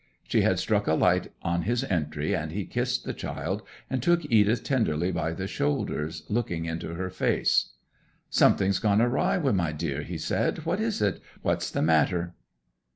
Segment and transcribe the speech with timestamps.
[0.27, 4.25] She had struck a light on his entry, and he kissed the child, and took
[4.31, 7.73] Edith tenderly by the shoulders, looking into her face.
[8.31, 10.65] 'Something's gone awry wi' my dear!' he said.
[10.65, 11.21] 'What is it?
[11.43, 12.33] What's the matter?'